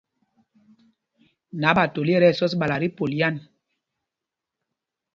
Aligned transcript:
Naɓatoli 1.61 2.11
ɛ 2.17 2.21
tí 2.21 2.27
ɛsɔs 2.31 2.53
ɓala 2.59 2.75
tí 2.81 2.87
polyan. 2.97 3.35